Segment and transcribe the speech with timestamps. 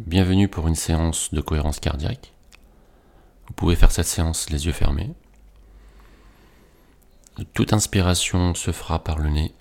[0.00, 2.32] Bienvenue pour une séance de cohérence cardiaque.
[3.46, 5.14] Vous pouvez faire cette séance les yeux fermés.
[7.52, 9.54] Toute inspiration se fera par le nez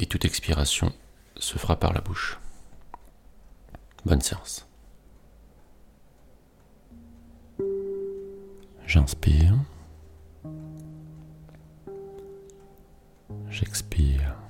[0.00, 0.94] et toute expiration
[1.36, 2.40] se fera par la bouche.
[4.06, 4.66] Bonne séance.
[8.86, 9.58] J'inspire.
[13.50, 14.41] J'expire.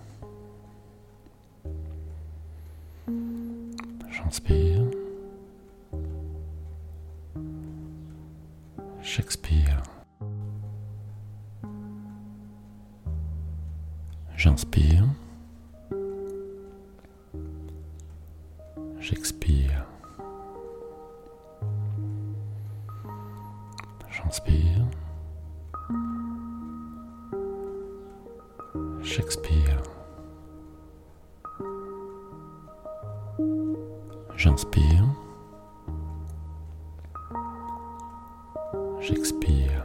[4.33, 4.81] J'inspire.
[9.03, 9.83] J'expire.
[14.35, 15.05] J'inspire.
[19.01, 19.85] J'expire.
[24.09, 24.87] J'inspire.
[29.03, 29.83] J'expire.
[34.43, 35.05] J'inspire.
[38.99, 39.85] J'expire.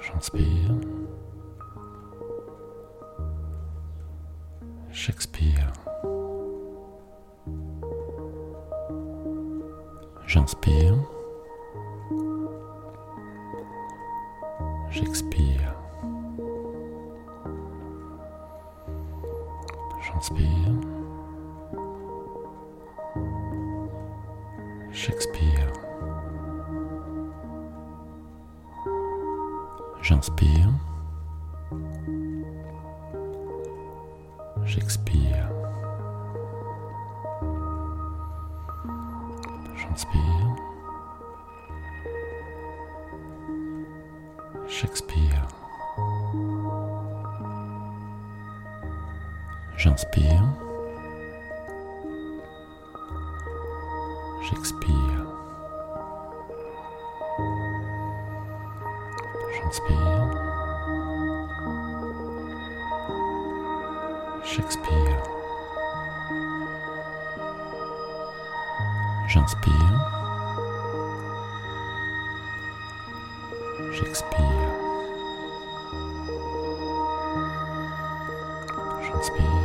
[0.00, 0.70] J'inspire.
[4.90, 5.72] J'expire.
[10.26, 10.96] J'inspire.
[14.88, 15.81] J'expire.
[20.22, 20.72] J'inspire.
[24.92, 25.72] J'expire.
[30.00, 30.68] J'inspire.
[34.64, 35.48] J'expire.
[39.74, 40.56] J'inspire.
[44.68, 45.51] J'expire.
[50.02, 50.42] J'inspire.
[54.42, 55.26] J'expire.
[59.54, 60.26] J'inspire.
[64.44, 65.22] J'expire.
[69.28, 69.98] J'inspire.
[73.92, 74.72] J'expire.
[79.00, 79.61] J'inspire.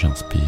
[0.00, 0.40] J'inspire.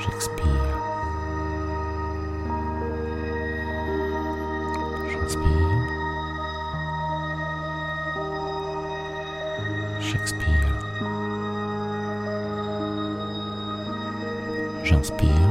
[0.00, 0.74] J'expire.
[5.12, 5.78] J'inspire.
[10.00, 10.74] J'expire.
[14.82, 15.50] J'inspire.